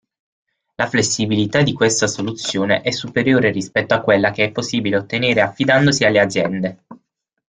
[0.77, 6.05] La flessibilità di questa soluzione è superiore rispetto a quella che è possibile ottenere affidandosi
[6.05, 6.83] alle aziende.